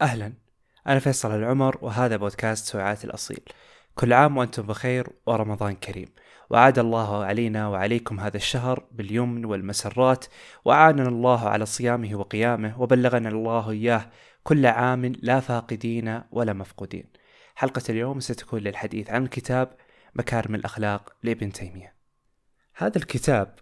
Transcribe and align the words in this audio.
أهلا. 0.00 0.32
أنا 0.86 0.98
فيصل 0.98 1.38
العمر 1.38 1.78
وهذا 1.82 2.16
بودكاست 2.16 2.66
سويعات 2.66 3.04
الأصيل. 3.04 3.40
كل 3.94 4.12
عام 4.12 4.36
وأنتم 4.36 4.62
بخير 4.62 5.08
ورمضان 5.26 5.74
كريم. 5.74 6.08
وعاد 6.50 6.78
الله 6.78 7.24
علينا 7.24 7.68
وعليكم 7.68 8.20
هذا 8.20 8.36
الشهر 8.36 8.86
باليمن 8.92 9.44
والمسرات 9.44 10.24
وأعاننا 10.64 11.08
الله 11.08 11.48
على 11.48 11.66
صيامه 11.66 12.14
وقيامه 12.14 12.80
وبلغنا 12.82 13.28
الله 13.28 13.70
إياه 13.70 14.10
كل 14.42 14.66
عام 14.66 15.04
لا 15.04 15.40
فاقدين 15.40 16.22
ولا 16.30 16.52
مفقودين. 16.52 17.04
حلقة 17.54 17.82
اليوم 17.88 18.20
ستكون 18.20 18.60
للحديث 18.60 19.10
عن 19.10 19.26
كتاب 19.26 19.76
مكارم 20.14 20.54
الأخلاق 20.54 21.12
لابن 21.22 21.52
تيمية. 21.52 21.94
هذا 22.74 22.98
الكتاب 22.98 23.54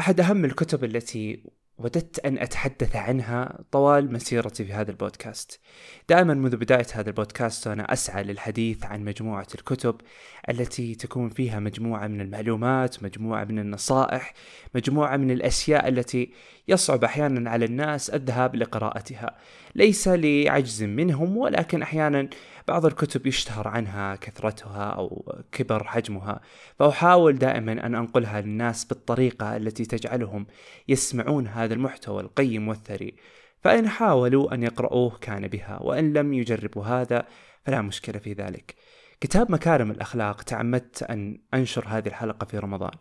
أحد 0.00 0.20
أهم 0.20 0.44
الكتب 0.44 0.84
التي 0.84 1.50
وددت 1.80 2.18
أن 2.18 2.38
أتحدث 2.38 2.96
عنها 2.96 3.58
طوال 3.72 4.12
مسيرتي 4.12 4.64
في 4.64 4.72
هذا 4.72 4.90
البودكاست. 4.90 5.60
دائما 6.08 6.34
منذ 6.34 6.56
بداية 6.56 6.86
هذا 6.92 7.08
البودكاست 7.08 7.66
وأنا 7.66 7.92
أسعى 7.92 8.22
للحديث 8.22 8.84
عن 8.84 9.04
مجموعة 9.04 9.46
الكتب 9.54 10.00
التي 10.48 10.94
تكون 10.94 11.28
فيها 11.28 11.60
مجموعة 11.60 12.06
من 12.06 12.20
المعلومات 12.20 13.02
مجموعة 13.02 13.44
من 13.44 13.58
النصائح 13.58 14.32
مجموعة 14.74 15.16
من 15.16 15.30
الأشياء 15.30 15.88
التي 15.88 16.30
يصعب 16.68 17.04
أحيانا 17.04 17.50
على 17.50 17.64
الناس 17.64 18.10
الذهاب 18.10 18.56
لقراءتها. 18.56 19.36
ليس 19.74 20.08
لعجز 20.08 20.82
منهم 20.82 21.36
ولكن 21.36 21.82
أحيانا 21.82 22.28
بعض 22.70 22.86
الكتب 22.86 23.26
يشتهر 23.26 23.68
عنها 23.68 24.16
كثرتها 24.16 24.90
أو 24.90 25.34
كبر 25.52 25.84
حجمها 25.84 26.40
فأحاول 26.78 27.38
دائما 27.38 27.72
أن 27.72 27.94
أنقلها 27.94 28.40
للناس 28.40 28.84
بالطريقة 28.84 29.56
التي 29.56 29.84
تجعلهم 29.84 30.46
يسمعون 30.88 31.46
هذا 31.46 31.74
المحتوى 31.74 32.22
القيم 32.22 32.68
والثري. 32.68 33.14
فإن 33.60 33.88
حاولوا 33.88 34.54
أن 34.54 34.62
يقرؤوه 34.62 35.18
كان 35.20 35.48
بها 35.48 35.78
وإن 35.82 36.12
لم 36.12 36.32
يجربوا 36.34 36.84
هذا 36.84 37.26
فلا 37.64 37.82
مشكلة 37.82 38.18
في 38.18 38.32
ذلك. 38.32 38.74
كتاب 39.20 39.52
مكارم 39.52 39.90
الأخلاق 39.90 40.42
تعمدت 40.42 41.02
أن 41.02 41.38
أنشر 41.54 41.84
هذه 41.88 42.08
الحلقة 42.08 42.44
في 42.44 42.58
رمضان. 42.58 42.94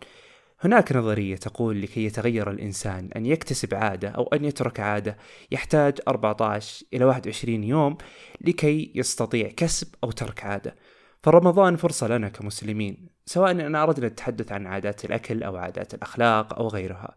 هناك 0.61 0.91
نظرية 0.91 1.35
تقول 1.35 1.81
لكي 1.81 2.05
يتغير 2.05 2.51
الإنسان 2.51 3.09
أن 3.15 3.25
يكتسب 3.25 3.75
عادة 3.75 4.09
أو 4.09 4.23
أن 4.23 4.45
يترك 4.45 4.79
عادة 4.79 5.17
يحتاج 5.51 5.99
14 6.07 6.85
إلى 6.93 7.05
21 7.05 7.63
يوم 7.63 7.97
لكي 8.41 8.91
يستطيع 8.95 9.49
كسب 9.57 9.87
أو 10.03 10.11
ترك 10.11 10.43
عادة. 10.43 10.75
فرمضان 11.23 11.75
فرصة 11.75 12.07
لنا 12.07 12.29
كمسلمين 12.29 13.09
سواء 13.25 13.51
أن 13.51 13.75
أردنا 13.75 14.07
التحدث 14.07 14.51
عن 14.51 14.67
عادات 14.67 15.05
الأكل 15.05 15.43
أو 15.43 15.57
عادات 15.57 15.93
الأخلاق 15.93 16.59
أو 16.59 16.67
غيرها. 16.67 17.15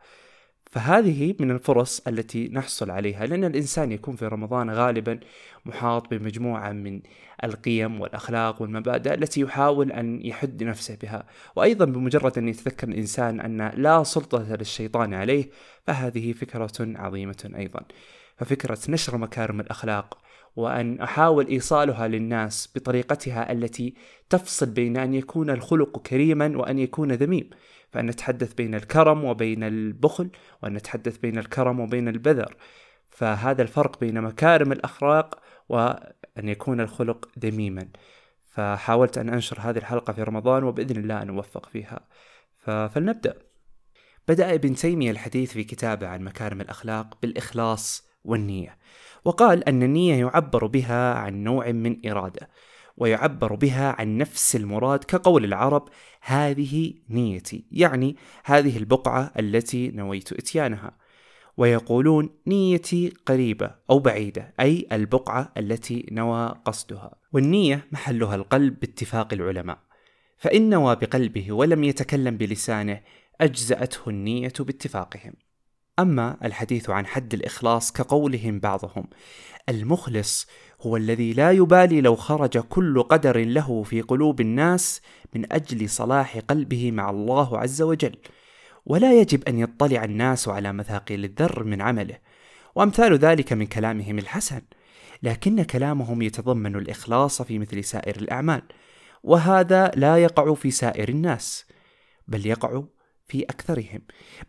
فهذه 0.73 1.34
من 1.41 1.51
الفرص 1.51 2.01
التي 2.09 2.48
نحصل 2.48 2.91
عليها 2.91 3.27
لأن 3.27 3.45
الإنسان 3.45 3.92
يكون 3.92 4.17
في 4.17 4.27
رمضان 4.27 4.70
غالبا 4.70 5.20
محاط 5.64 6.11
بمجموعة 6.11 6.73
من 6.73 7.01
القيم 7.45 8.01
والأخلاق 8.01 8.62
والمبادئ 8.62 9.14
التي 9.14 9.41
يحاول 9.41 9.92
أن 9.92 10.27
يحد 10.27 10.62
نفسه 10.62 10.98
بها. 11.03 11.27
وأيضا 11.56 11.84
بمجرد 11.84 12.39
أن 12.39 12.48
يتذكر 12.48 12.89
الإنسان 12.89 13.41
أن 13.41 13.73
لا 13.77 14.03
سلطة 14.03 14.56
للشيطان 14.56 15.14
عليه 15.14 15.51
فهذه 15.87 16.33
فكرة 16.33 16.73
عظيمة 16.81 17.51
أيضا. 17.57 17.81
ففكرة 18.36 18.79
نشر 18.89 19.17
مكارم 19.19 19.61
الأخلاق 19.61 20.19
وأن 20.56 21.00
أحاول 21.00 21.47
إيصالها 21.47 22.08
للناس 22.08 22.72
بطريقتها 22.75 23.53
التي 23.53 23.95
تفصل 24.31 24.67
بين 24.67 24.97
أن 24.97 25.14
يكون 25.14 25.50
الخلق 25.50 25.98
كريما 25.98 26.53
وأن 26.56 26.78
يكون 26.78 27.12
ذميم. 27.12 27.50
فأن 27.91 28.06
نتحدث 28.06 28.55
بين 28.55 28.75
الكرم 28.75 29.25
وبين 29.25 29.64
البخل 29.64 30.30
وأن 30.62 30.75
نتحدث 30.75 31.19
بين 31.19 31.39
الكرم 31.39 31.80
وبين 31.80 32.08
البذر. 32.08 32.56
فهذا 33.11 33.62
الفرق 33.62 34.00
بين 34.00 34.20
مكارم 34.20 34.73
الأخلاق 34.73 35.42
وأن 35.69 36.48
يكون 36.48 36.80
الخلق 36.80 37.28
ذميما. 37.39 37.89
فحاولت 38.45 39.19
أن 39.19 39.28
أنشر 39.28 39.61
هذه 39.61 39.78
الحلقة 39.78 40.12
في 40.12 40.23
رمضان 40.23 40.64
وبإذن 40.64 40.97
الله 40.97 41.23
أن 41.23 41.28
أوفق 41.28 41.67
فيها. 41.67 42.00
فلنبدأ. 42.89 43.35
بدأ 44.29 44.55
ابن 44.55 44.74
تيمية 44.74 45.11
الحديث 45.11 45.52
في 45.52 45.64
كتابه 45.64 46.08
عن 46.08 46.24
مكارم 46.24 46.61
الأخلاق 46.61 47.18
بالإخلاص 47.23 48.08
والنية. 48.24 48.79
وقال 49.25 49.69
أن 49.69 49.83
النية 49.83 50.15
يعبر 50.15 50.67
بها 50.67 51.15
عن 51.15 51.45
نوع 51.45 51.73
من 51.73 52.09
إرادة 52.11 52.49
ويعبر 52.97 53.55
بها 53.55 53.97
عن 53.99 54.19
نفس 54.19 54.57
المراد 54.57 55.05
كقول 55.05 55.45
العرب 55.45 55.89
هذه 56.23 56.95
نيتي. 57.11 57.65
يعني 57.73 58.17
هذه 58.45 58.77
البقعة 58.77 59.33
التي 59.39 59.89
نويت 59.89 60.33
إتيانها. 60.33 60.97
ويقولون 61.57 62.31
نيتي 62.47 63.13
قريبة 63.27 63.75
أو 63.91 63.99
بعيدة 63.99 64.55
أي 64.61 64.87
البقعة 64.93 65.53
التي 65.57 66.07
نوى 66.11 66.55
قصدها. 66.65 67.15
والنية 67.33 67.87
محلها 67.93 68.35
القلب 68.35 68.81
باتفاق 68.81 69.33
العلماء 69.33 69.79
فإن 70.39 70.71
نوى 70.71 70.97
بقلبه 70.97 71.53
ولم 71.53 71.85
يتكلم 71.85 72.37
بلسانه 72.37 73.01
أجزأته 73.41 74.09
النية 74.09 74.53
باتفاقهم. 74.61 75.33
أما 75.98 76.36
الحديث 76.45 76.91
عن 76.91 77.07
حد 77.07 77.35
الإخلاص 77.35 77.92
كقولهم 77.92 78.61
بعضهم 78.61 79.05
المخلص 79.69 80.47
هو 80.80 80.97
الذي 80.97 81.33
لا 81.33 81.51
يبالي 81.51 82.01
لو 82.01 82.17
خرج 82.17 82.58
كل 82.58 83.03
قدر 83.03 83.45
له 83.45 83.83
في 83.83 84.01
قلوب 84.01 84.41
الناس 84.41 85.03
من 85.35 85.53
أجل 85.53 85.89
صلاح 85.89 86.39
قلبه 86.39 86.91
مع 86.91 87.11
الله 87.11 87.58
عز 87.58 87.83
وجل. 87.83 88.17
ولا 88.86 89.20
يجب 89.20 89.48
أن 89.48 89.58
يطلع 89.58 90.05
الناس 90.05 90.48
على 90.48 90.73
مثاقيل 90.73 91.25
الذر 91.25 91.64
من 91.64 91.83
عمله. 91.83 92.19
وأمثال 92.74 93.19
ذلك 93.19 93.53
من 93.53 93.67
كلامهم 93.67 94.19
الحسن 94.19 94.63
لكن 95.23 95.63
كلامهم 95.63 96.23
يتضمن 96.23 96.77
الإخلاص 96.77 97.42
في 97.42 97.59
مثل 97.59 97.85
سائر 97.85 98.17
الأعمال. 98.17 98.63
وهذا 99.23 99.91
لا 99.97 100.17
يقع 100.17 100.55
في 100.55 100.70
سائر 100.70 101.09
الناس 101.09 101.67
بل 102.29 102.47
يقع 102.47 102.83
في 103.33 103.43
أكثرهم. 103.43 104.01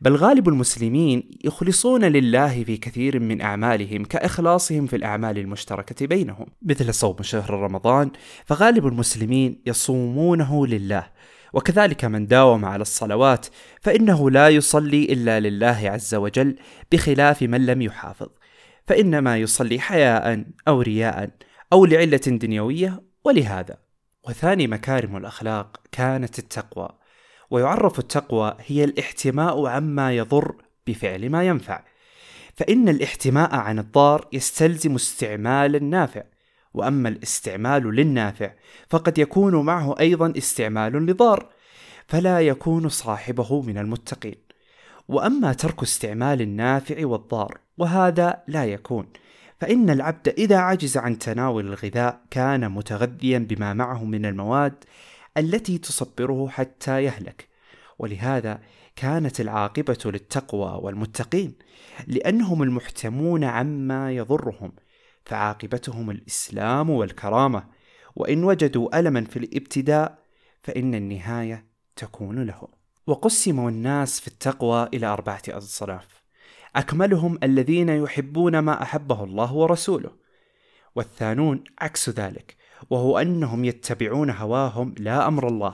بل 0.01 0.15
غالب 0.15 0.49
المسلمين 0.49 1.29
يخلصون 1.43 2.05
لله 2.05 2.63
في 2.63 2.77
كثير 2.77 3.19
من 3.19 3.41
أعمالهم 3.41 4.05
كإخلاصهم 4.05 4.87
في 4.87 4.95
الأعمال 4.95 5.37
المشتركة 5.37 6.07
بينهم. 6.07 6.45
مثل 6.61 6.93
صوم 6.93 7.15
شهر 7.21 7.49
رمضان 7.49 8.11
فغالب 8.45 8.87
المسلمين 8.87 9.61
يصومونه 9.65 10.67
لله. 10.67 11.07
وكذلك 11.53 12.05
من 12.05 12.27
داوم 12.27 12.65
على 12.65 12.81
الصلوات 12.81 13.45
فإنه 13.81 14.29
لا 14.29 14.49
يصلي 14.49 15.03
إلا 15.03 15.39
لله 15.39 15.89
عز 15.89 16.15
وجل 16.15 16.55
بخلاف 16.91 17.41
من 17.41 17.65
لم 17.65 17.81
يحافظ. 17.81 18.27
فإنما 18.87 19.37
يصلي 19.37 19.79
حياء 19.79 20.43
أو 20.67 20.81
رياء 20.81 21.29
أو 21.73 21.85
لعلة 21.85 22.17
دنيوية 22.17 23.03
ولهذا. 23.23 23.77
وثاني 24.27 24.67
مكارم 24.67 25.17
الأخلاق 25.17 25.77
كانت 25.91 26.39
التقوى. 26.39 27.02
ويعرف 27.53 27.99
التقوى 27.99 28.57
هي 28.67 28.83
الاحتماء 28.83 29.67
عما 29.67 30.15
يضر 30.15 30.55
بفعل 30.87 31.29
ما 31.29 31.43
ينفع. 31.43 31.83
فإن 32.55 32.89
الاحتماء 32.89 33.55
عن 33.55 33.79
الضار 33.79 34.27
يستلزم 34.33 34.95
استعمال 34.95 35.75
النافع 35.75 36.23
وأما 36.73 37.09
الاستعمال 37.09 37.95
للنافع 37.95 38.51
فقد 38.89 39.17
يكون 39.17 39.65
معه 39.65 39.95
أيضا 39.99 40.33
استعمال 40.37 41.05
لضار 41.05 41.49
فلا 42.07 42.39
يكون 42.41 42.89
صاحبه 42.89 43.61
من 43.61 43.77
المتقين. 43.77 44.35
وأما 45.07 45.53
ترك 45.53 45.81
استعمال 45.81 46.41
النافع 46.41 47.05
والضار 47.05 47.57
وهذا 47.77 48.43
لا 48.47 48.65
يكون 48.65 49.05
فإن 49.59 49.89
العبد 49.89 50.27
إذا 50.27 50.57
عجز 50.57 50.97
عن 50.97 51.17
تناول 51.17 51.67
الغذاء 51.67 52.21
كان 52.31 52.71
متغذيا 52.71 53.37
بما 53.37 53.73
معه 53.73 54.03
من 54.03 54.25
المواد 54.25 54.73
التي 55.37 55.77
تصبره 55.77 56.47
حتى 56.47 57.03
يهلك. 57.03 57.47
ولهذا 57.99 58.61
كانت 58.95 59.41
العاقبة 59.41 59.97
للتقوى 60.05 60.79
والمتقين 60.83 61.55
لأنهم 62.07 62.63
المحتمون 62.63 63.43
عما 63.43 64.11
يضرهم 64.11 64.71
فعاقبتهم 65.25 66.09
الإسلام 66.09 66.89
والكرامة. 66.89 67.63
وإن 68.15 68.43
وجدوا 68.43 68.99
ألما 68.99 69.23
في 69.23 69.37
الابتداء 69.39 70.19
فإن 70.63 70.95
النهاية 70.95 71.65
تكون 71.95 72.43
لهم. 72.43 72.67
وقسم 73.07 73.67
الناس 73.67 74.19
في 74.19 74.27
التقوى 74.27 74.89
إلى 74.93 75.07
أربعة 75.07 75.41
أصناف 75.49 76.23
أكملهم 76.75 77.39
الذين 77.43 77.89
يحبون 77.89 78.59
ما 78.59 78.81
أحبه 78.81 79.23
الله 79.23 79.53
ورسوله. 79.53 80.11
والثانون 80.95 81.63
عكس 81.79 82.09
ذلك 82.09 82.55
وهو 82.89 83.17
أنهم 83.17 83.65
يتبعون 83.65 84.29
هواهم 84.29 84.95
لا 84.97 85.27
أمر 85.27 85.47
الله. 85.47 85.73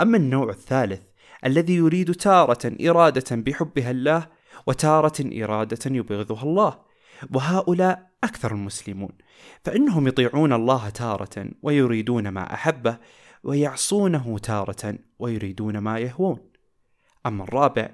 أما 0.00 0.16
النوع 0.16 0.50
الثالث 0.50 1.00
الذي 1.46 1.74
يريد 1.74 2.14
تارة 2.14 2.72
إرادة 2.88 3.36
بحبها 3.36 3.90
الله 3.90 4.26
وتارة 4.66 5.44
إرادة 5.44 5.96
يبغضها 5.96 6.42
الله 6.42 6.78
وهؤلاء 7.34 8.10
أكثر 8.24 8.52
المسلمون 8.52 9.10
فإنهم 9.64 10.06
يطيعون 10.08 10.52
الله 10.52 10.88
تارة 10.88 11.46
ويريدون 11.62 12.28
ما 12.28 12.54
أحبه 12.54 12.96
ويعصونه 13.44 14.38
تارة 14.38 14.94
ويريدون 15.18 15.78
ما 15.78 15.98
يهوون. 15.98 16.40
أما 17.26 17.44
الرابع 17.44 17.90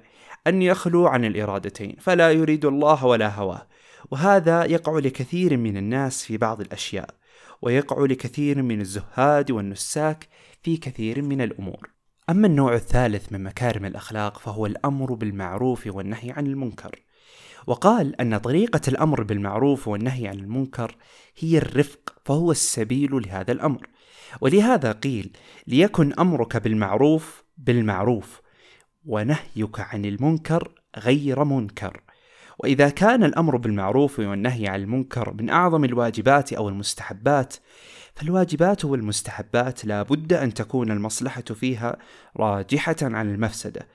أن 0.47 0.61
يخلو 0.61 1.07
عن 1.07 1.25
الإرادتين 1.25 1.95
فلا 1.99 2.31
يريد 2.31 2.65
الله 2.65 3.05
ولا 3.05 3.35
هواه 3.35 3.67
وهذا 4.11 4.65
يقع 4.65 4.99
لكثير 4.99 5.57
من 5.57 5.77
الناس 5.77 6.23
في 6.23 6.37
بعض 6.37 6.61
الأشياء. 6.61 7.18
ويقع 7.61 8.05
لكثير 8.05 8.61
من 8.61 8.81
الزهاد 8.81 9.51
والنساك 9.51 10.27
في 10.63 10.77
كثير 10.77 11.21
من 11.21 11.41
الأمور. 11.41 11.89
أما 12.29 12.47
النوع 12.47 12.73
الثالث 12.73 13.31
من 13.31 13.43
مكارم 13.43 13.85
الأخلاق 13.85 14.39
فهو 14.39 14.65
الأمر 14.65 15.13
بالمعروف 15.13 15.87
والنهي 15.87 16.31
عن 16.31 16.47
المنكر. 16.47 17.03
وقال 17.67 18.21
أن 18.21 18.37
طريقة 18.37 18.81
الأمر 18.87 19.23
بالمعروف 19.23 19.87
والنهي 19.87 20.27
عن 20.27 20.39
المنكر 20.39 20.95
هي 21.37 21.57
الرفق 21.57 22.15
فهو 22.25 22.51
السبيل 22.51 23.09
لهذا 23.11 23.51
الأمر. 23.51 23.87
ولهذا 24.41 24.91
قيل 24.91 25.37
ليكن 25.67 26.13
أمرك 26.19 26.57
بالمعروف 26.57 27.43
بالمعروف 27.57 28.41
ونهيك 29.05 29.79
عن 29.79 30.05
المنكر 30.05 30.71
غير 30.97 31.43
منكر. 31.43 32.01
وإذا 32.59 32.89
كان 32.89 33.23
الأمر 33.23 33.57
بالمعروف 33.57 34.19
والنهي 34.19 34.67
عن 34.67 34.81
المنكر 34.81 35.33
من 35.33 35.49
أعظم 35.49 35.83
الواجبات 35.83 36.53
أو 36.53 36.69
المستحبات 36.69 37.55
فالواجبات 38.15 38.85
والمستحبات 38.85 39.85
لا 39.85 40.03
بد 40.03 40.33
أن 40.33 40.53
تكون 40.53 40.91
المصلحة 40.91 41.41
فيها 41.41 41.97
راجحة 42.37 42.95
عن 43.01 43.29
المفسدة. 43.29 43.87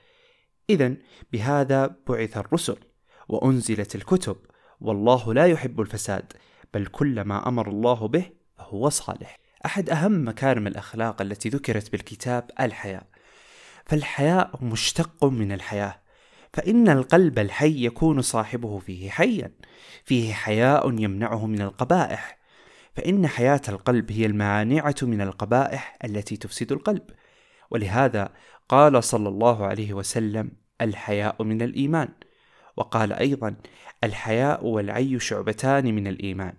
إذا 0.69 0.93
بهذا 1.33 1.95
بعث 2.07 2.37
الرسل 2.37 2.77
وأنزلت 3.29 3.95
الكتب 3.95 4.37
والله 4.81 5.33
لا 5.33 5.45
يحب 5.45 5.81
الفساد 5.81 6.33
بل 6.73 6.85
كل 6.85 7.21
ما 7.21 7.47
أمر 7.47 7.69
الله 7.69 8.07
به 8.07 8.25
فهو 8.57 8.89
صالح. 8.89 9.37
أحد 9.65 9.89
أهم 9.89 10.27
مكارم 10.27 10.67
الأخلاق 10.67 11.21
التي 11.21 11.49
ذكرت 11.49 11.91
بالكتاب 11.91 12.51
الحياء. 12.59 13.07
فالحياء 13.85 14.63
مشتق 14.63 15.25
من 15.25 15.51
الحياة. 15.51 16.04
فإن 16.55 16.89
القلب 16.89 17.39
الحي 17.39 17.85
يكون 17.85 18.21
صاحبه 18.21 18.79
فيه 18.79 19.09
حيا 19.09 19.51
فيه 20.05 20.33
حياء 20.33 20.99
يمنعه 20.99 21.45
من 21.45 21.61
القبائح. 21.61 22.37
فإن 22.93 23.27
حياة 23.27 23.61
القلب 23.69 24.11
هي 24.11 24.25
المانعة 24.25 24.95
من 25.01 25.21
القبائح 25.21 25.97
التي 26.05 26.37
تفسد 26.37 26.71
القلب. 26.71 27.01
ولهذا 27.71 28.29
قال 28.69 29.03
صلى 29.03 29.29
الله 29.29 29.65
عليه 29.65 29.93
وسلم 29.93 30.51
الحياء 30.81 31.43
من 31.43 31.61
الإيمان. 31.61 32.09
وقال 32.77 33.13
أيضا 33.13 33.55
الحياء 34.03 34.65
والعي 34.65 35.19
شعبتان 35.19 35.95
من 35.95 36.07
الإيمان 36.07 36.53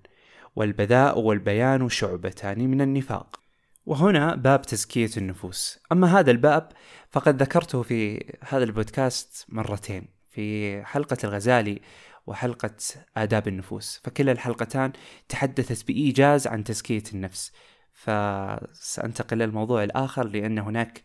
والبذاء 0.57 1.19
والبيان 1.21 1.89
شعبتان 1.89 2.71
من 2.71 2.81
النفاق. 2.81 3.46
وهنا 3.87 4.35
باب 4.35 4.63
تزكية 4.63 5.11
النفوس. 5.17 5.79
أما 5.93 6.19
هذا 6.19 6.31
الباب 6.31 6.73
فقد 7.11 7.43
ذكرته 7.43 7.83
في 7.83 8.33
هذا 8.49 8.65
البودكاست 8.65 9.45
مرتين 9.49 10.09
في 10.31 10.85
حلقة 10.85 11.17
الغزالي 11.25 11.81
وحلقة 12.27 12.77
آداب 13.17 13.49
النفوس. 13.49 14.01
فكلا 14.05 14.33
الحلقتان 14.33 14.93
تحدثت 15.29 15.87
بإيجاز 15.87 16.47
عن 16.47 16.65
تزكية 16.65 17.03
النفس. 17.15 17.53
فسأنتقل 17.93 19.39
للموضوع 19.39 19.85
الآخر 19.85 20.27
لأن 20.29 20.59
هناك 20.59 21.03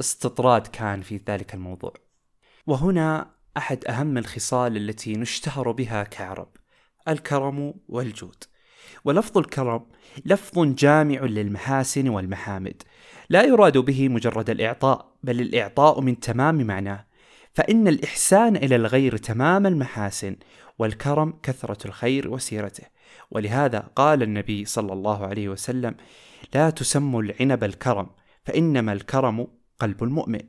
استطراد 0.00 0.66
كان 0.66 1.02
في 1.02 1.20
ذلك 1.28 1.54
الموضوع. 1.54 1.92
وهنا 2.66 3.34
أحد 3.56 3.84
أهم 3.84 4.18
الخصال 4.18 4.76
التي 4.76 5.12
نشتهر 5.12 5.72
بها 5.72 6.02
كعرب 6.02 6.48
الكرم 7.08 7.74
والجود. 7.88 8.44
ولفظ 9.04 9.38
الكرم 9.38 9.86
لفظ 10.24 10.58
جامع 10.58 11.20
للمحاسن 11.20 12.08
والمحامد. 12.08 12.82
لا 13.30 13.42
يراد 13.42 13.78
به 13.78 14.08
مجرد 14.08 14.50
الإعطاء 14.50 15.12
بل 15.22 15.40
الإعطاء 15.40 16.00
من 16.00 16.20
تمام 16.20 16.66
معناه. 16.66 17.06
فإن 17.52 17.88
الإحسان 17.88 18.56
إلى 18.56 18.76
الغير 18.76 19.16
تمام 19.16 19.66
المحاسن 19.66 20.36
والكرم 20.78 21.34
كثرة 21.42 21.86
الخير 21.86 22.30
وسيرته. 22.30 22.84
ولهذا 23.30 23.78
قال 23.96 24.22
النبي 24.22 24.64
صلى 24.64 24.92
الله 24.92 25.26
عليه 25.26 25.48
وسلم 25.48 25.94
لا 26.54 26.70
تسموا 26.70 27.22
العنب 27.22 27.64
الكرم 27.64 28.10
فإنما 28.44 28.92
الكرم 28.92 29.46
قلب 29.78 30.02
المؤمن. 30.02 30.40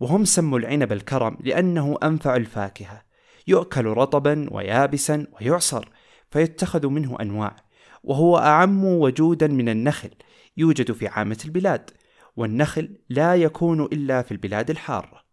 وهم 0.00 0.24
سموا 0.24 0.58
العنب 0.58 0.92
الكرم 0.92 1.36
لأنه 1.40 1.98
أنفع 2.02 2.36
الفاكهة. 2.36 3.02
يؤكل 3.46 3.84
رطبا 3.84 4.46
ويابسا 4.50 5.26
ويعصر. 5.32 5.88
فيتخذ 6.30 6.86
منه 6.86 7.16
أنواع 7.20 7.56
وهو 8.04 8.38
أعم 8.38 8.84
وجودا 8.84 9.46
من 9.46 9.68
النخل 9.68 10.10
يوجد 10.56 10.92
في 10.92 11.08
عامة 11.08 11.38
البلاد 11.44 11.90
والنخل 12.36 12.98
لا 13.08 13.34
يكون 13.34 13.82
إلا 13.82 14.22
في 14.22 14.32
البلاد 14.32 14.70
الحارة. 14.70 15.24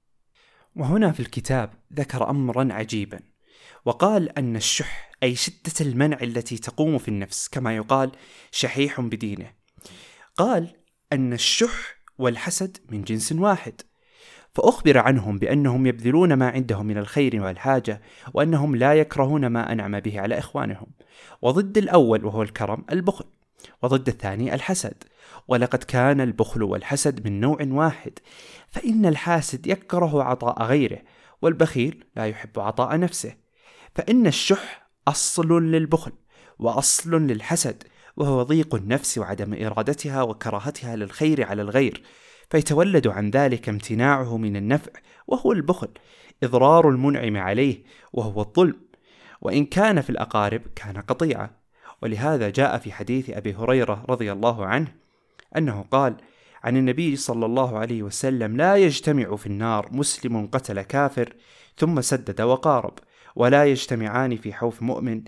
وهنا 0.76 1.12
في 1.12 1.20
الكتاب 1.20 1.74
ذكر 1.94 2.30
أمرا 2.30 2.74
عجيبا 2.74 3.20
وقال 3.86 4.38
أن 4.38 4.56
الشح 4.56 5.12
أي 5.24 5.36
شدة 5.36 5.74
المنع 5.82 6.18
التي 6.22 6.58
تقوم 6.58 6.98
في 6.98 7.08
النفس 7.08 7.48
كما 7.48 7.76
يقال 7.76 8.12
شحيح 8.52 9.02
بدينه. 9.02 9.54
قال 10.38 10.76
أن 11.14 11.34
الشح 11.34 11.98
والحسد 12.18 12.78
من 12.90 13.04
جنس 13.04 13.32
واحد 13.32 13.82
فأخبر 14.58 14.98
عنهم 14.98 15.38
بأنهم 15.38 15.86
يبذلون 15.86 16.34
ما 16.34 16.50
عندهم 16.50 16.86
من 16.86 16.98
الخير 16.98 17.44
والحاجة 17.44 18.02
وأنهم 18.34 18.76
لا 18.76 18.94
يكرهون 18.94 19.48
ما 19.48 19.72
أنعم 19.72 20.00
به 20.00 20.22
على 20.22 20.38
إخوانهم. 20.38 20.88
وضد 21.42 21.78
الأول 21.78 22.26
وهو 22.26 22.42
الكرم 22.42 22.86
البخل. 22.92 23.26
وضد 23.84 24.08
الثاني 24.08 24.54
الحسد. 24.54 25.04
ولقد 25.48 25.84
كان 25.84 26.22
البخل 26.22 26.64
والحسد 26.64 27.28
من 27.28 27.40
نوع 27.40 27.58
واحد. 27.62 28.20
فإن 28.68 29.06
الحاسد 29.06 29.68
يكره 29.68 30.24
عطاء 30.24 30.64
غيره 30.64 31.00
والبخيل 31.42 32.04
لا 32.16 32.26
يحب 32.28 32.60
عطاء 32.60 33.00
نفسه. 33.00 33.34
فإن 33.96 34.28
الشح 34.28 34.90
أصل 35.08 35.72
للبخل 35.72 36.12
وأصل 36.60 37.12
للحسد 37.12 37.84
وهو 38.16 38.44
ضيق 38.44 38.76
النفس 38.76 39.18
وعدم 39.18 39.66
إرادتها 39.66 40.22
وكراهتها 40.22 40.96
للخير 40.96 41.46
على 41.46 41.62
الغير. 41.62 42.04
فيتولد 42.50 43.08
عن 43.08 43.30
ذلك 43.30 43.70
امتناعه 43.70 44.38
من 44.38 44.56
النفع 44.56 44.92
وهو 45.28 45.52
البخل 45.52 45.90
إضرار 46.44 46.90
المنعم 46.90 47.38
عليه 47.38 47.84
وهو 48.14 48.42
الظلم. 48.42 48.88
وإن 49.42 49.66
كان 49.66 50.02
في 50.02 50.10
الأقارب 50.10 50.62
كان 50.76 50.98
قطيعة 50.98 51.50
ولهذا 52.02 52.50
جاء 52.50 52.78
في 52.78 52.92
حديث 52.92 53.30
أبي 53.30 53.56
هريرة 53.56 54.06
رضي 54.10 54.32
الله 54.32 54.66
عنه 54.66 54.94
أنه 55.58 55.86
قال 55.92 56.18
عن 56.64 56.78
النبي 56.78 57.16
صلى 57.16 57.46
الله 57.46 57.78
عليه 57.78 58.04
وسلم 58.04 58.58
لا 58.58 58.76
يجتمع 58.76 59.36
في 59.36 59.48
النار 59.48 59.90
مسلم 59.92 60.48
قتل 60.48 60.82
كافر 60.82 61.34
ثم 61.78 62.02
سدد 62.02 62.42
وقارب 62.42 62.94
ولا 63.36 63.66
يجتمعان 63.66 64.36
في 64.36 64.54
حوف 64.54 64.82
مؤمن 64.82 65.24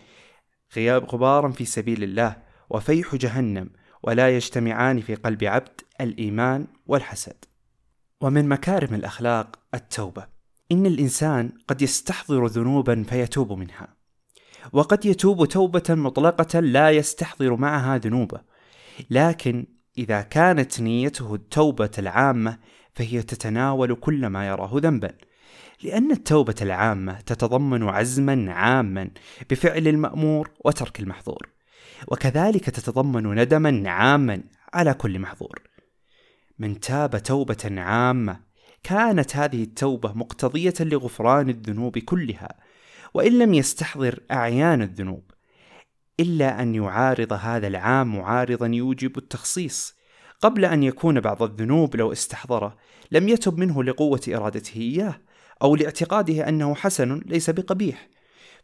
غياب 0.75 1.05
غبارا 1.05 1.51
في 1.51 1.65
سبيل 1.65 2.03
الله 2.03 2.35
وفيح 2.69 3.15
جهنم 3.15 3.69
ولا 4.03 4.29
يجتمعان 4.29 5.01
في 5.01 5.15
قلب 5.15 5.43
عبد 5.43 5.81
الإيمان 6.01 6.67
والحسد. 6.89 7.45
ومن 8.21 8.49
مكارم 8.49 8.93
الأخلاق 8.93 9.59
التوبة. 9.73 10.27
إن 10.71 10.85
الإنسان 10.85 11.51
قد 11.67 11.81
يستحضر 11.81 12.45
ذنوبا 12.45 13.03
فيتوب 13.09 13.51
منها. 13.51 13.87
وقد 14.73 15.05
يتوب 15.05 15.45
توبة 15.45 15.83
مطلقة 15.89 16.59
لا 16.59 16.91
يستحضر 16.91 17.55
معها 17.55 17.97
ذنوبه. 17.97 18.41
لكن 19.09 19.65
إذا 19.97 20.21
كانت 20.21 20.81
نيته 20.81 21.35
التوبة 21.35 21.91
العامة 21.97 22.57
فهي 22.93 23.21
تتناول 23.21 23.95
كل 23.95 24.27
ما 24.27 24.47
يراه 24.47 24.71
ذنبا. 24.75 25.11
لأن 25.83 26.11
التوبة 26.11 26.55
العامة 26.61 27.21
تتضمن 27.21 27.83
عزما 27.83 28.53
عاما 28.53 29.09
بفعل 29.49 29.87
المأمور 29.87 30.51
وترك 30.65 30.99
المحظور. 30.99 31.49
وكذلك 32.07 32.69
تتضمن 32.69 33.35
ندما 33.35 33.89
عاما 33.89 34.43
على 34.73 34.93
كل 34.93 35.19
محظور. 35.19 35.68
من 36.59 36.79
تاب 36.79 37.23
توبة 37.23 37.81
عامة. 37.81 38.39
كانت 38.83 39.35
هذه 39.35 39.63
التوبة 39.63 40.13
مقتضية 40.13 40.73
لغفران 40.79 41.49
الذنوب 41.49 41.97
كلها 41.97 42.57
وإن 43.13 43.39
لم 43.39 43.53
يستحضر 43.53 44.19
أعيان 44.31 44.81
الذنوب 44.81 45.31
إلا 46.19 46.61
أن 46.61 46.75
يعارض 46.75 47.33
هذا 47.33 47.67
العام 47.67 48.15
معارضا 48.15 48.67
يوجب 48.67 49.17
التخصيص. 49.17 49.95
قبل 50.41 50.65
أن 50.65 50.83
يكون 50.83 51.19
بعض 51.19 51.43
الذنوب 51.43 51.95
لو 51.95 52.11
استحضره 52.11 52.77
لم 53.11 53.29
يتب 53.29 53.57
منه 53.57 53.83
لقوة 53.83 54.21
إرادته 54.27 54.79
إياه 54.79 55.21
أو 55.61 55.75
لاعتقاده 55.75 56.49
أنه 56.49 56.75
حسن 56.75 57.21
ليس 57.25 57.49
بقبيح. 57.49 58.09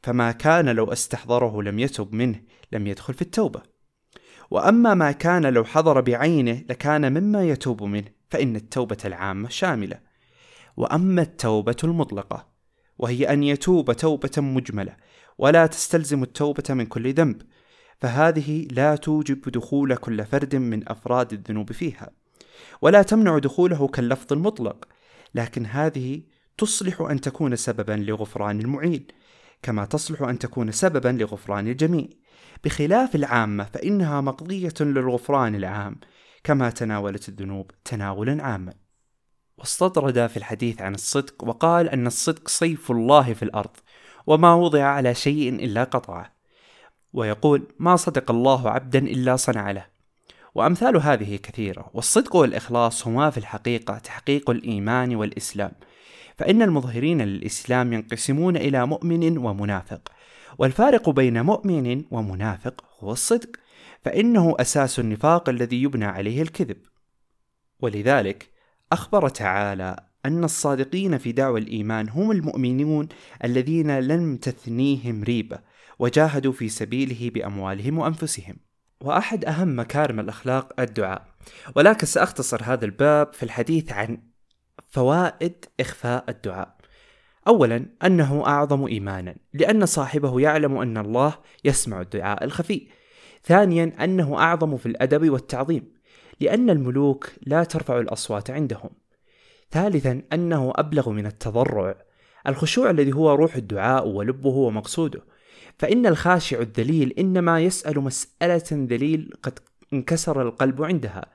فما 0.04 0.32
كان 0.32 0.70
لو 0.70 0.92
استحضره 0.92 1.62
لم 1.62 1.80
يتب 1.80 2.14
منه 2.14 2.42
لم 2.72 2.88
يدخل 2.88 3.14
في 3.14 3.22
التوبة. 3.22 3.75
وأما 4.52 4.94
ما 4.94 5.12
كان 5.12 5.46
لو 5.46 5.64
حضر 5.64 6.02
بعينه 6.02 6.64
لكان 6.70 7.14
مما 7.14 7.44
يتوب 7.44 7.84
منه 7.84 8.08
فإن 8.30 8.56
التوبة 8.56 8.98
العامة 9.06 9.50
شاملة. 9.50 10.00
وأما 10.78 11.22
التوبة 11.22 11.76
المطلقة 11.84 12.48
وهي 12.98 13.34
أن 13.34 13.44
يتوب 13.44 13.94
توبة 13.94 14.32
مجملة 14.38 14.96
ولا 15.38 15.68
تستلزم 15.68 16.24
التوبة 16.24 16.64
من 16.70 16.86
كل 16.86 17.14
ذنب 17.14 17.42
فهذه 18.02 18.68
لا 18.72 18.96
توجب 18.96 19.42
دخول 19.50 19.96
كل 19.96 20.26
فرد 20.26 20.56
من 20.56 20.90
أفراد 20.90 21.34
الذنوب 21.34 21.72
فيها. 21.72 22.12
ولا 22.82 23.02
تمنع 23.02 23.38
دخوله 23.38 23.88
كاللفظ 23.88 24.34
المطلق 24.34 24.88
لكن 25.36 25.66
هذه 25.66 26.22
تصلح 26.58 27.02
أن 27.02 27.22
تكون 27.22 27.56
سببا 27.56 27.94
لغفران 27.94 28.60
المعين. 28.60 29.08
كما 29.66 29.86
تصلح 29.86 30.22
أن 30.22 30.40
تكون 30.40 30.72
سببا 30.72 31.10
لغفران 31.10 31.68
الجميع. 31.68 32.08
بخلاف 32.64 33.16
العامة 33.16 33.64
فإنها 33.64 34.22
مقضية 34.22 34.74
للغفران 34.82 35.56
العام 35.56 35.96
كما 36.44 36.70
تناولت 36.70 37.30
الذنوب 37.30 37.72
تناولا 37.86 38.44
عاما. 38.44 38.74
واستطرد 39.58 40.28
في 40.28 40.38
الحديث 40.38 40.82
عن 40.82 40.94
الصدق 40.94 41.44
وقال 41.44 41.90
أن 41.90 42.08
الصدق 42.08 42.48
سيف 42.48 42.92
الله 42.92 43.34
في 43.34 43.44
الأرض 43.44 43.78
وما 44.28 44.54
وضع 44.54 44.84
على 44.84 45.16
شيء 45.16 45.50
إلا 45.50 45.84
قطعه. 45.84 46.32
ويقول 47.14 47.68
ما 47.80 47.96
صدق 47.96 48.32
الله 48.32 48.70
عبدا 48.70 49.00
إلا 49.00 49.36
صنع 49.36 49.72
له. 49.72 49.86
وأمثال 50.56 50.98
هذه 50.98 51.36
كثيرة 51.36 51.90
والصدق 51.94 52.36
والإخلاص 52.36 53.08
هما 53.08 53.30
في 53.30 53.38
الحقيقة 53.38 53.98
تحقيق 53.98 54.50
الإيمان 54.50 55.16
والإسلام. 55.16 55.72
فإن 56.38 56.62
المظهرين 56.62 57.22
للإسلام 57.22 57.94
ينقسمون 57.94 58.58
إلى 58.58 58.88
مؤمن 58.88 59.38
ومنافق 59.38 60.12
والفارق 60.58 61.10
بين 61.10 61.42
مؤمن 61.42 62.04
ومنافق 62.12 62.86
هو 63.00 63.12
الصدق 63.12 63.50
فإنه 64.02 64.56
أساس 64.60 65.00
النفاق 65.00 65.50
الذي 65.50 65.84
يبنى 65.84 66.06
عليه 66.06 66.42
الكذب. 66.42 66.78
ولذلك 67.80 68.52
أخبر 68.92 69.30
تعالى 69.30 69.96
أن 70.26 70.44
الصادقين 70.44 71.18
في 71.18 71.32
دعوى 71.32 71.60
الإيمان 71.60 72.10
هم 72.10 72.32
المؤمنون 72.32 73.08
الذين 73.44 74.00
لم 74.00 74.38
تثنيهم 74.38 75.24
ريبة 75.24 75.60
وجاهدوا 76.00 76.52
في 76.52 76.70
سبيله 76.70 77.30
بأموالهم 77.30 77.98
وأنفسهم. 77.98 78.56
وأحد 79.02 79.46
أهم 79.46 79.80
مكارم 79.80 80.20
الأخلاق 80.20 80.82
الدعاء. 80.82 81.28
ولكن 81.76 82.08
سأختصر 82.08 82.64
هذا 82.64 82.86
الباب 82.86 83.34
في 83.34 83.44
الحديث 83.44 83.92
عن 83.92 84.35
فوائد 84.96 85.66
إخفاء 85.80 86.26
الدعاء. 86.30 86.76
أولا 87.48 87.86
أنه 88.04 88.46
أعظم 88.48 88.86
إيمانا 88.86 89.36
لأن 89.54 89.86
صاحبه 89.86 90.40
يعلم 90.40 90.78
أن 90.78 90.98
الله 90.98 91.34
يسمع 91.66 92.02
الدعاء 92.02 92.44
الخفي. 92.44 92.88
ثانيا 93.44 93.92
أنه 94.04 94.38
أعظم 94.38 94.78
في 94.78 94.86
الأدب 94.86 95.30
والتعظيم 95.30 95.92
لأن 96.40 96.70
الملوك 96.70 97.32
لا 97.42 97.64
ترفع 97.64 98.00
الأصوات 98.00 98.50
عندهم. 98.50 98.90
ثالثا 99.72 100.22
أنه 100.34 100.74
أبلغ 100.76 101.10
من 101.10 101.26
التضرع 101.26 101.96
الخشوع 102.48 102.90
الذي 102.90 103.14
هو 103.14 103.34
روح 103.34 103.56
الدعاء 103.56 104.08
ولبه 104.08 104.50
ومقصوده. 104.50 105.22
فإن 105.80 106.06
الخاشع 106.06 106.60
الذليل 106.60 107.14
إنما 107.20 107.60
يسأل 107.60 108.00
مسألة 108.00 108.64
ذليل 108.72 109.34
قد 109.44 109.60
انكسر 109.94 110.42
القلب 110.42 110.84
عندها 110.84 111.26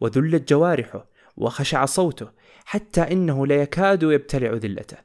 وذلت 0.00 0.48
جوارحه. 0.48 1.11
وخشع 1.36 1.84
صوته 1.84 2.30
حتى 2.64 3.00
إنه 3.00 3.46
لا 3.46 3.62
يكاد 3.62 4.02
يبتلع 4.02 4.52
ذلته. 4.52 4.96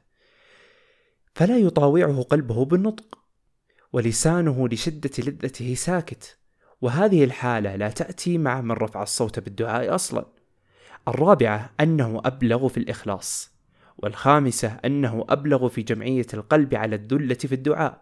فلا 1.34 1.58
يطاوعه 1.58 2.22
قلبه 2.22 2.64
بالنطق 2.64 3.18
ولسانه 3.92 4.68
لشدة 4.68 5.10
لذته 5.18 5.74
ساكت. 5.74 6.38
وهذه 6.80 7.24
الحالة 7.24 7.76
لا 7.76 7.90
تأتي 7.90 8.38
مع 8.38 8.60
من 8.60 8.72
رفع 8.72 9.02
الصوت 9.02 9.38
بالدعاء 9.38 9.94
أصلا. 9.94 10.26
الرابعة 11.08 11.70
أنه 11.80 12.22
أبلغ 12.24 12.68
في 12.68 12.76
الإخلاص 12.76 13.50
والخامسة 13.98 14.68
أنه 14.84 15.26
أبلغ 15.28 15.68
في 15.68 15.82
جمعية 15.82 16.26
القلب 16.34 16.74
على 16.74 16.96
الذلة 16.96 17.34
في 17.34 17.54
الدعاء. 17.54 18.00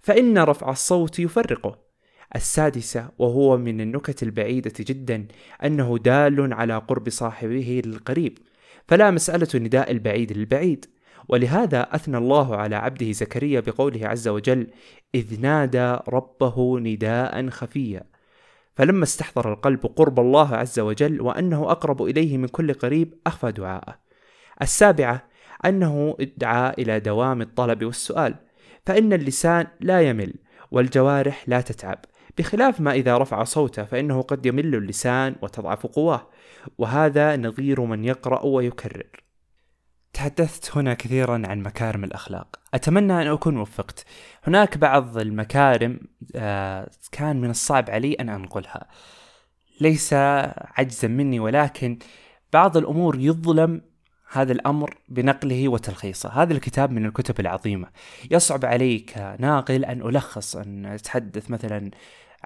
فإن 0.00 0.38
رفع 0.38 0.70
الصوت 0.70 1.18
يفرقه 1.18 1.85
السادسة 2.34 3.08
وهو 3.18 3.56
من 3.56 3.80
النكت 3.80 4.22
البعيدة 4.22 4.74
جدا 4.80 5.26
أنه 5.64 5.98
دال 5.98 6.52
على 6.52 6.78
قرب 6.78 7.08
صاحبه 7.08 7.82
للقريب 7.84 8.38
فلا 8.88 9.10
مسألة 9.10 9.48
نداء 9.54 9.90
البعيد 9.90 10.32
للبعيد. 10.32 10.86
ولهذا 11.28 11.82
أثنى 11.82 12.18
الله 12.18 12.56
على 12.56 12.76
عبده 12.76 13.12
زكريا 13.12 13.60
بقوله 13.60 14.08
عز 14.08 14.28
وجل 14.28 14.66
إذ 15.14 15.40
نادى 15.40 15.98
ربه 16.08 16.78
نداء 16.78 17.48
خفيا 17.48 18.02
فلما 18.76 19.04
استحضر 19.04 19.52
القلب 19.52 19.86
قرب 19.86 20.20
الله 20.20 20.56
عز 20.56 20.80
وجل 20.80 21.20
وأنه 21.20 21.70
أقرب 21.70 22.02
إليه 22.02 22.38
من 22.38 22.48
كل 22.48 22.74
قريب 22.74 23.14
أخفى 23.26 23.52
دعاءه. 23.52 23.98
السابعة 24.62 25.28
أنه 25.64 26.16
ادعى 26.20 26.72
إلى 26.78 27.00
دوام 27.00 27.42
الطلب 27.42 27.84
والسؤال 27.84 28.34
فإن 28.86 29.12
اللسان 29.12 29.66
لا 29.80 30.02
يمل 30.02 30.34
والجوارح 30.70 31.48
لا 31.48 31.60
تتعب. 31.60 31.98
بخلاف 32.38 32.80
ما 32.80 32.92
إذا 32.92 33.18
رفع 33.18 33.44
صوته 33.44 33.84
فإنه 33.84 34.22
قد 34.22 34.46
يمل 34.46 34.74
اللسان 34.74 35.36
وتضعف 35.42 35.86
قواه. 35.86 36.28
وهذا 36.78 37.36
نظير 37.36 37.80
من 37.80 38.04
يقرأ 38.04 38.44
ويكرر. 38.44 39.26
تحدثت 40.12 40.76
هنا 40.76 40.94
كثيرا 40.94 41.42
عن 41.46 41.62
مكارم 41.62 42.04
الأخلاق. 42.04 42.56
أتمنى 42.74 43.22
أن 43.22 43.26
أكون 43.26 43.56
وفقت. 43.56 44.04
هناك 44.44 44.78
بعض 44.78 45.18
المكارم 45.18 46.00
آه، 46.36 46.90
كان 47.12 47.40
من 47.40 47.50
الصعب 47.50 47.90
علي 47.90 48.12
أن 48.12 48.28
أنقلها. 48.28 48.86
ليس 49.80 50.12
عجزا 50.74 51.08
مني 51.08 51.40
ولكن 51.40 51.98
بعض 52.52 52.76
الأمور 52.76 53.20
يظلم 53.20 53.82
هذا 54.32 54.52
الأمر 54.52 54.98
بنقله 55.08 55.68
وتلخيصه. 55.68 56.28
هذا 56.28 56.52
الكتاب 56.52 56.90
من 56.90 57.06
الكتب 57.06 57.40
العظيمة. 57.40 57.88
يصعب 58.30 58.64
علي 58.64 58.98
كناقل 58.98 59.84
أن 59.84 60.00
ألخص 60.00 60.56
أن 60.56 60.86
أتحدث 60.86 61.50
مثلا 61.50 61.90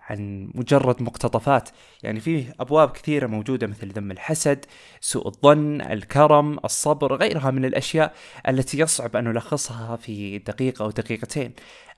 عن 0.03 0.51
مجرد 0.55 1.03
مقتطفات. 1.03 1.69
يعني 2.03 2.21
فيه 2.21 2.55
أبواب 2.61 2.91
كثيرة 2.91 3.27
موجودة 3.27 3.67
مثل 3.67 3.89
ذم 3.89 4.11
الحسد 4.11 4.65
سوء 5.01 5.29
الظن 5.29 5.81
الكرم 5.81 6.59
الصبر 6.65 7.15
غيرها 7.15 7.51
من 7.51 7.65
الأشياء 7.65 8.15
التي 8.49 8.79
يصعب 8.79 9.17
أن 9.17 9.25
نلخصها 9.25 9.97
في 9.97 10.39
دقيقة 10.39 10.85
أو 10.85 10.91
دقيقتين. 10.91 11.53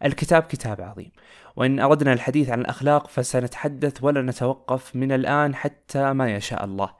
الكتاب 0.04 0.42
كتاب 0.42 0.80
عظيم. 0.80 1.10
وإن 1.56 1.80
أردنا 1.80 2.12
الحديث 2.12 2.50
عن 2.50 2.60
الأخلاق 2.60 3.08
فسنتحدث 3.08 4.04
ولا 4.04 4.22
نتوقف 4.22 4.96
من 4.96 5.12
الآن 5.12 5.54
حتى 5.54 6.12
ما 6.12 6.34
يشاء 6.34 6.64
الله. 6.64 6.90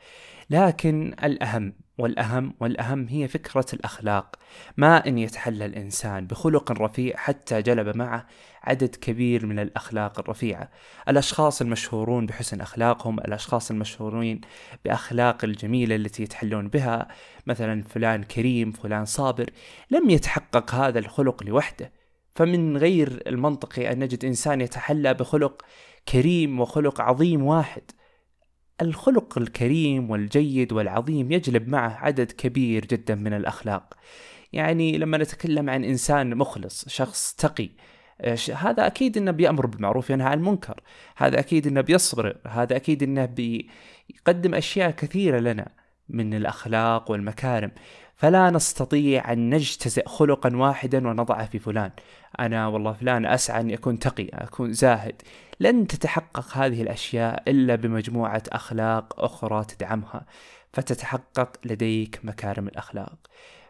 لكن 0.51 1.15
الأهم 1.25 1.73
والأهم 1.99 2.55
والأهم 2.61 3.09
هي 3.09 3.29
فكرة 3.29 3.67
الأخلاق. 3.73 4.37
ما 4.77 5.07
أن 5.07 5.19
يتحلى 5.19 5.65
الإنسان 5.65 6.27
بخلق 6.27 6.73
رفيع 6.73 7.17
حتى 7.17 7.63
جلب 7.63 7.97
معه 7.97 8.27
عدد 8.63 8.97
كبير 8.97 9.47
من 9.47 9.59
الأخلاق 9.59 10.19
الرفيعة. 10.19 10.71
الأشخاص 11.09 11.61
المشهورون 11.61 12.27
بحسن 12.27 12.61
أخلاقهم 12.61 13.19
الأشخاص 13.19 13.71
المشهورين 13.71 14.41
بأخلاق 14.85 15.45
الجميلة 15.45 15.97
التي 15.97 16.23
يتحلون 16.23 16.69
بها 16.69 17.09
مثلا 17.47 17.83
فلان 17.83 18.23
كريم 18.23 18.73
فلان 18.73 19.05
صابر 19.05 19.51
لم 19.91 20.11
يتحقق 20.11 20.75
هذا 20.75 20.99
الخلق 20.99 21.43
لوحده. 21.43 21.93
فمن 22.35 22.77
غير 22.77 23.23
المنطقي 23.27 23.93
أن 23.93 23.99
نجد 23.99 24.25
إنسان 24.25 24.61
يتحلى 24.61 25.15
بخلق 25.15 25.63
كريم 26.09 26.61
وخلق 26.61 27.01
عظيم 27.01 27.43
واحد. 27.43 27.83
الخلق 28.83 29.39
الكريم 29.39 30.11
والجيد 30.11 30.73
والعظيم 30.73 31.33
يجلب 31.33 31.69
معه 31.69 31.91
عدد 31.91 32.33
كبير 32.33 32.87
جدا 32.87 33.15
من 33.15 33.33
الأخلاق. 33.33 33.95
يعني 34.53 34.99
لما 34.99 35.19
نتكلم 35.19 35.71
عن 35.71 35.85
إنسان 35.85 36.37
مخلص 36.37 36.89
شخص 36.89 37.35
تقي 37.35 37.71
هذا 38.55 38.87
أكيد 38.87 39.17
أنه 39.17 39.31
بيأمر 39.31 39.67
بالمعروف 39.67 40.11
وينهى 40.11 40.27
عن 40.27 40.39
المنكر. 40.39 40.81
هذا 41.17 41.39
أكيد 41.39 41.67
أنه 41.67 41.81
بيصبر. 41.81 42.37
هذا 42.47 42.77
أكيد 42.77 43.03
أنه 43.03 43.25
بيقدم 43.25 44.55
أشياء 44.55 44.91
كثيرة 44.91 45.39
لنا 45.39 45.69
من 46.09 46.35
الأخلاق 46.35 47.11
والمكارم. 47.11 47.71
فلا 48.23 48.51
نستطيع 48.51 49.33
أن 49.33 49.55
نجتزئ 49.55 50.09
خلقا 50.09 50.57
واحدا 50.57 51.09
ونضعه 51.09 51.47
في 51.47 51.59
فلان. 51.59 51.91
أنا 52.41 52.67
والله 52.67 52.93
فلان 52.93 53.27
أسعى 53.27 53.61
أن 53.61 53.71
يكون 53.71 53.99
تقي 53.99 54.29
أكون 54.33 54.73
زاهد. 54.73 55.23
لن 55.61 55.87
تتحقق 55.87 56.57
هذه 56.57 56.83
الأشياء 56.83 57.43
إلا 57.51 57.75
بمجموعة 57.75 58.43
أخلاق 58.49 59.25
أخرى 59.25 59.65
تدعمها 59.65 60.27
فتتحقق 60.73 61.57
لديك 61.65 62.21
مكارم 62.25 62.69
الأخلاق. 62.69 63.19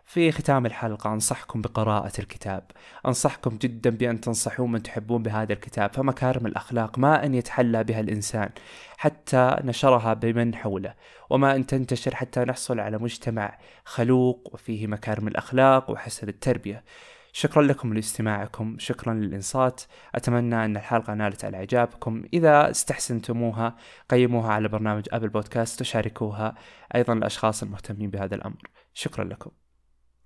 في 0.04 0.32
ختام 0.32 0.66
الحلقة 0.66 1.12
أنصحكم 1.12 1.62
بقراءة 1.62 2.12
الكتاب. 2.18 2.70
أنصحكم 3.06 3.56
جدا 3.56 3.90
بأن 3.90 4.20
تنصحون 4.20 4.72
من 4.72 4.82
تحبون 4.82 5.22
بهذا 5.22 5.52
الكتاب 5.52 5.92
فمكارم 5.94 6.46
الأخلاق 6.46 6.98
ما 6.98 7.24
أن 7.26 7.34
يتحلى 7.34 7.84
بها 7.84 8.00
الإنسان 8.00 8.50
حتى 8.96 9.56
نشرها 9.64 10.14
بمن 10.14 10.54
حوله 10.54 10.94
وما 11.30 11.56
أن 11.56 11.66
تنتشر 11.66 12.14
حتى 12.14 12.40
نحصل 12.40 12.80
على 12.80 12.98
مجتمع 12.98 13.58
خلوق 13.84 14.50
وفيه 14.52 14.86
مكارم 14.86 15.28
الأخلاق 15.28 15.90
وحسن 15.90 16.28
التربية. 16.28 16.84
شكرا 17.32 17.62
لكم 17.62 17.94
لاستماعكم 17.94 18.76
شكرا 18.78 19.14
للإنصات. 19.14 19.82
أتمنى 20.14 20.64
أن 20.64 20.76
الحلقة 20.76 21.14
نالت 21.14 21.44
على 21.44 21.56
إعجابكم. 21.56 22.22
إذا 22.34 22.70
استحسنتموها 22.70 23.76
قيموها 24.10 24.52
على 24.52 24.68
برنامج 24.68 25.04
أبل 25.12 25.28
بودكاست 25.28 25.80
وشاركوها 25.80 26.54
أيضا 26.94 27.12
الأشخاص 27.12 27.62
المهتمين 27.62 28.10
بهذا 28.10 28.34
الأمر. 28.34 28.62
شكرا 28.94 29.24
لكم. 29.24 29.61